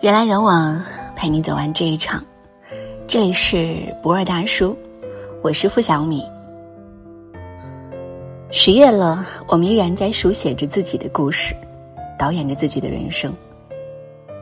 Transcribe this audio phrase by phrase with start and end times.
[0.00, 0.82] 人来人往，
[1.16, 2.22] 陪你走完这一场。
[3.06, 4.76] 这里是不二大叔，
[5.42, 6.22] 我是付小米。
[8.50, 11.54] 十月了，我们依然在书写着自己的故事，
[12.18, 13.32] 导演着自己的人生。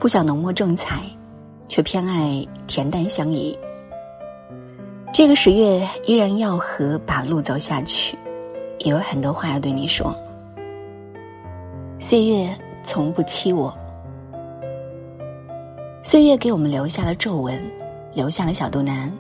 [0.01, 1.01] 不想浓墨重彩，
[1.69, 3.57] 却偏爱恬淡相宜。
[5.13, 8.19] 这个十月依然要和把路走下去，
[8.81, 10.13] 也有很多话要对你说。
[12.01, 13.73] 岁月从不欺我。
[16.05, 17.63] 岁月给我们留下了皱纹，
[18.13, 19.11] 留下了小肚腩，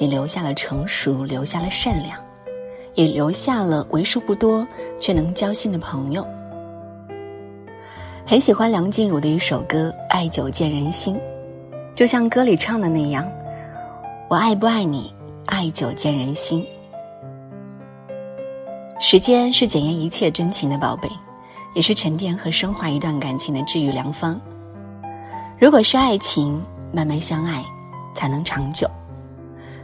[0.00, 2.18] 也留下了成熟，留下了善良，
[2.94, 4.66] 也留下了为数不多
[4.98, 6.26] 却能交心的朋友。
[8.26, 11.14] 很喜欢梁静茹的一首歌《爱久见人心》，
[11.94, 13.30] 就像歌里唱的那样
[14.28, 15.14] ：“我爱不爱你，
[15.46, 16.66] 爱久见人心。”
[18.98, 21.08] 时间是检验一切真情的宝贝，
[21.74, 24.40] 也是沉淀和升华一段感情的治愈良方。
[25.64, 27.64] 如果是爱情，慢慢相爱，
[28.14, 28.86] 才能长久；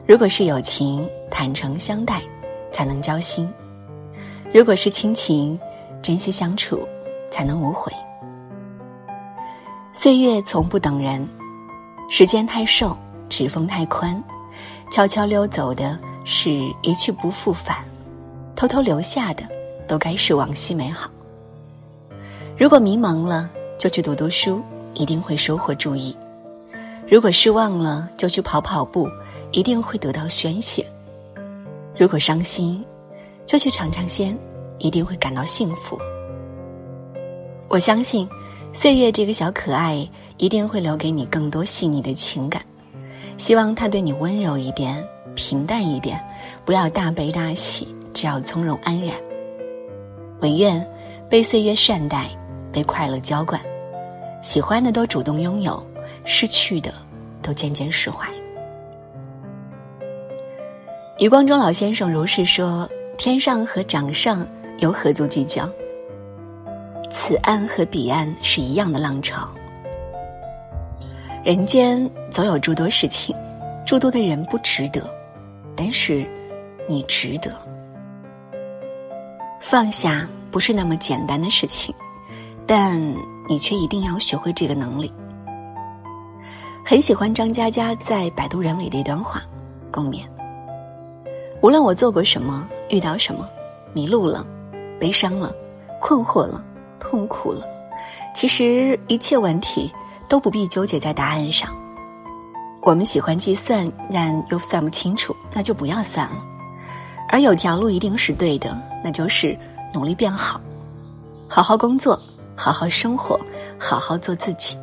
[0.07, 2.21] 如果是友情，坦诚相待，
[2.71, 3.49] 才能交心；
[4.53, 5.59] 如果是亲情，
[6.03, 6.87] 珍惜相处，
[7.31, 7.91] 才能无悔。
[9.95, 11.27] 岁月从不等人，
[12.11, 12.95] 时间太瘦，
[13.31, 14.23] 指缝太宽，
[14.93, 16.51] 悄悄溜走的是
[16.83, 17.79] 一去不复返，
[18.55, 19.45] 偷偷留下的，
[19.89, 21.11] 都该是往昔美好。
[22.59, 24.63] 如果迷茫了，就去读读书。
[24.95, 26.17] 一定会收获注意。
[27.09, 29.09] 如果失望了，就去跑跑步，
[29.51, 30.87] 一定会得到宣泄。
[31.99, 32.85] 如果伤心，
[33.47, 34.37] 就去尝尝鲜，
[34.79, 35.99] 一定会感到幸福。
[37.69, 38.29] 我相信，
[38.73, 42.63] 岁月这个小可爱一定会留给你更多细腻的情感。
[43.39, 46.21] 希望他对你温柔一点，平淡一点，
[46.65, 49.15] 不要大悲大喜，只要从容安然。
[50.41, 50.85] 唯愿
[51.29, 52.29] 被岁月善待，
[52.73, 53.61] 被快乐浇灌。
[54.43, 55.85] 喜欢的都主动拥有，
[56.25, 56.93] 失去的
[57.43, 58.27] 都渐渐释怀。
[61.19, 64.47] 余光中老先生如是说：“天上和掌上
[64.79, 65.69] 有何足计较？
[67.11, 69.47] 此岸和彼岸是一样的浪潮。
[71.45, 73.37] 人间总有诸多事情，
[73.85, 75.03] 诸多的人不值得，
[75.77, 76.25] 但是
[76.89, 77.53] 你值得。
[79.61, 81.95] 放下不是那么简单的事情，
[82.67, 82.99] 但……”
[83.51, 85.13] 你却一定要学会这个能力。
[86.87, 89.43] 很喜欢张嘉佳在《摆渡人》里的一段话，
[89.91, 90.23] 共勉：
[91.61, 93.49] 无论我做过什么，遇到什么，
[93.93, 94.47] 迷路了，
[95.01, 95.53] 悲伤了，
[96.01, 96.65] 困惑了，
[97.01, 97.67] 痛苦了，
[98.37, 99.93] 其实一切问题
[100.29, 101.69] 都不必纠结在答案上。
[102.83, 106.37] 我们喜欢计算，但又算不清楚，那就不要算了。
[107.29, 109.59] 而有条路一定是对的，那就是
[109.93, 110.61] 努力变好，
[111.49, 112.17] 好好工作。
[112.63, 113.41] 好好生活，
[113.79, 114.77] 好好做自己，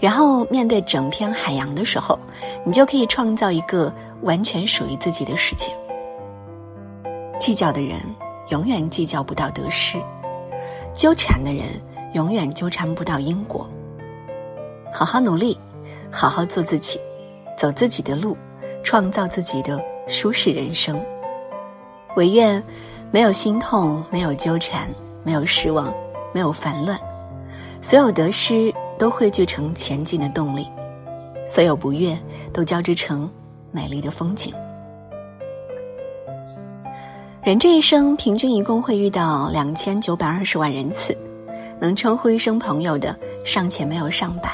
[0.00, 2.18] 然后面对整片海洋的时候，
[2.64, 3.92] 你就可以创造一个
[4.22, 5.70] 完全属于自己的世界。
[7.38, 8.00] 计较的人
[8.48, 9.96] 永远计较不到得失，
[10.92, 11.66] 纠缠的人
[12.14, 13.64] 永远纠缠不到因果。
[14.92, 15.56] 好好努力，
[16.10, 16.98] 好好做自己，
[17.56, 18.36] 走自己的路，
[18.82, 21.00] 创造自己的舒适人生。
[22.16, 22.60] 唯愿
[23.12, 24.88] 没有心痛，没有纠缠，
[25.22, 25.94] 没有失望。
[26.34, 26.98] 没有烦乱，
[27.80, 30.68] 所有得失都汇聚成前进的动力，
[31.46, 32.18] 所有不悦
[32.52, 33.30] 都交织成
[33.70, 34.52] 美丽的风景。
[37.40, 41.16] 人这一生平均一共会遇到两千九百二十万人次，
[41.78, 44.50] 能称呼一声朋友的尚且没有上百，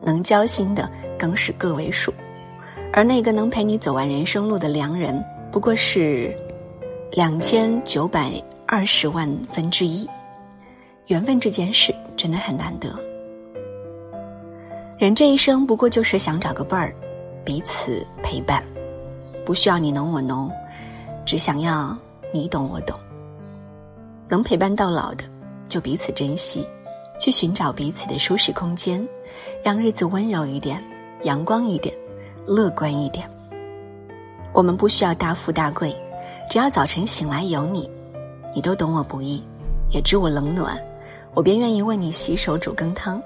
[0.00, 0.88] 能交心的
[1.18, 2.14] 更是个位数，
[2.92, 6.32] 而那个能陪你走完人生路的良人，不过是
[7.10, 8.30] 两千九百
[8.66, 10.08] 二十万分之一。
[11.06, 12.92] 缘分这件事真的很难得。
[14.98, 16.92] 人这一生不过就是想找个伴儿，
[17.44, 18.64] 彼此陪伴，
[19.44, 20.50] 不需要你侬我侬，
[21.24, 21.96] 只想要
[22.32, 22.98] 你懂我懂。
[24.28, 25.22] 能陪伴到老的，
[25.68, 26.66] 就彼此珍惜，
[27.20, 29.06] 去寻找彼此的舒适空间，
[29.62, 30.82] 让日子温柔一点，
[31.22, 31.94] 阳光一点，
[32.44, 33.30] 乐观一点。
[34.52, 35.94] 我们不需要大富大贵，
[36.50, 37.88] 只要早晨醒来有你，
[38.52, 39.40] 你都懂我不易，
[39.92, 40.76] 也知我冷暖。
[41.36, 43.22] 我便愿意为你洗手煮羹汤。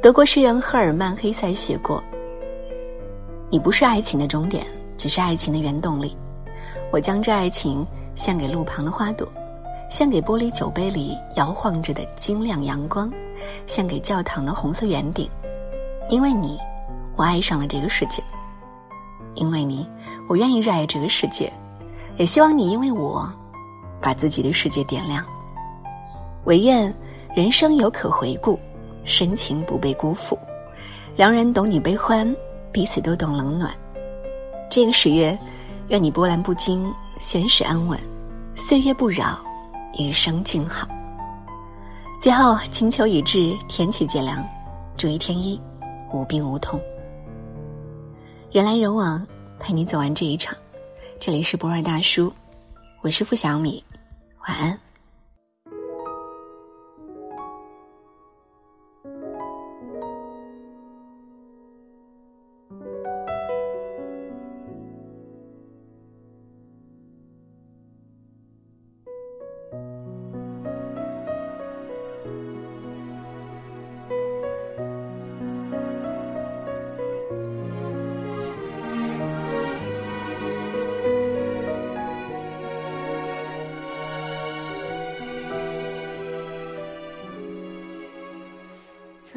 [0.00, 2.02] 德国诗人赫尔曼·黑塞写过
[3.50, 4.66] ：“你不是爱情的终点，
[4.96, 6.16] 只是爱情的原动力。
[6.90, 9.28] 我将这爱情献给路旁的花朵，
[9.90, 13.12] 献给玻璃酒杯里摇晃着的晶亮阳光，
[13.66, 15.28] 献给教堂的红色圆顶。
[16.08, 16.58] 因为你，
[17.16, 18.22] 我爱上了这个世界；
[19.34, 19.86] 因为你，
[20.26, 21.52] 我愿意热爱这个世界，
[22.16, 23.30] 也希望你因为我，
[24.00, 25.22] 把自己的世界点亮。”
[26.44, 26.92] 唯愿
[27.34, 28.58] 人生有可回顾，
[29.04, 30.38] 深情不被辜负。
[31.16, 32.34] 良人懂你悲欢，
[32.72, 33.72] 彼此都懂冷暖。
[34.70, 35.36] 这个十月，
[35.88, 37.98] 愿你波澜不惊，闲时安稳，
[38.54, 39.38] 岁月不扰，
[39.98, 40.86] 余生静好。
[42.20, 44.44] 最后，清秋已至，天气渐凉，
[44.96, 45.60] 注意添衣，
[46.12, 46.80] 无病无痛。
[48.50, 49.26] 人来人往，
[49.58, 50.56] 陪你走完这一场。
[51.20, 52.32] 这里是博尔大叔，
[53.02, 53.82] 我是付小米，
[54.46, 54.78] 晚安。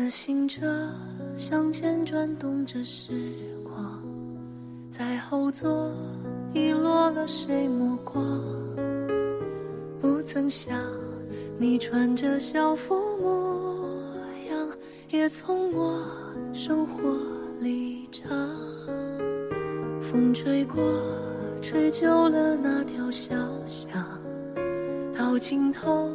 [0.01, 0.89] 自行车
[1.35, 3.13] 向前转动着时
[3.63, 4.01] 光，
[4.89, 5.91] 在后座
[6.55, 8.41] 遗落了谁目光？
[10.01, 10.75] 不曾想
[11.59, 13.87] 你穿着校服模
[14.49, 14.67] 样，
[15.11, 16.03] 也从我
[16.51, 17.15] 生活
[17.59, 18.27] 里长。
[20.01, 20.81] 风吹过，
[21.61, 23.35] 吹旧了那条小
[23.67, 24.03] 巷，
[25.15, 26.09] 到尽头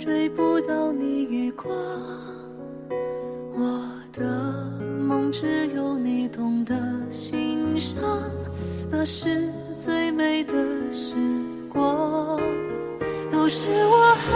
[0.00, 1.70] 追不到你余光。
[4.20, 4.26] 的
[5.00, 6.74] 梦只有你懂得
[7.10, 7.98] 欣赏，
[8.90, 10.52] 那是最美的
[10.92, 11.16] 时
[11.72, 12.38] 光。
[13.32, 14.28] 都是我还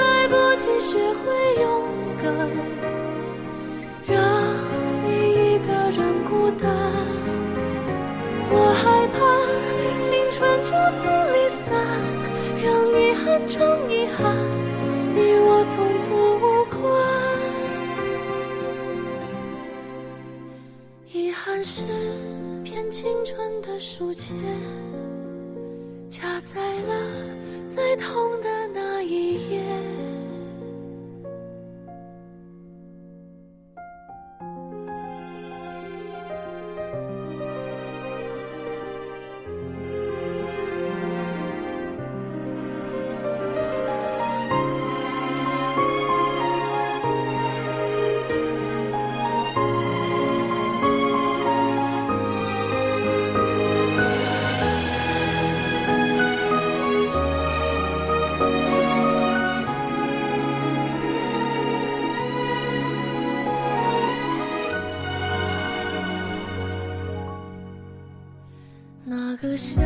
[0.00, 1.26] 来不及学会
[1.60, 1.66] 勇
[2.22, 2.32] 敢，
[4.06, 4.16] 让
[5.04, 6.64] 你一个人孤单。
[8.48, 9.18] 我害怕
[10.02, 11.04] 青春就此
[11.34, 11.64] 离散，
[12.64, 13.60] 让你很长
[13.92, 14.34] 遗憾，
[15.14, 16.04] 你我从此
[16.40, 16.45] 无
[23.78, 24.34] 书签，
[26.08, 26.94] 夹在了
[27.66, 29.95] 最痛的那一页。
[69.08, 69.80] 那个夏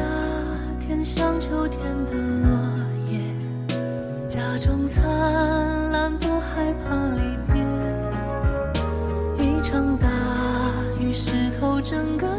[0.80, 2.58] 天像秋天的落
[3.10, 3.20] 叶，
[4.26, 5.04] 假装灿
[5.92, 7.20] 烂，不害怕离
[7.52, 9.44] 别。
[9.44, 10.08] 一场大
[10.98, 12.29] 雨湿透整个。